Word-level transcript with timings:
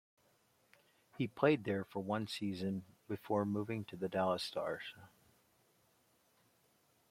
He 1.15 1.27
played 1.27 1.63
there 1.63 1.83
for 1.85 1.99
one 2.01 2.25
season 2.25 2.85
before 3.07 3.45
moving 3.45 3.85
to 3.85 3.95
the 3.95 4.09
Dallas 4.09 4.41
Stars. 4.41 4.95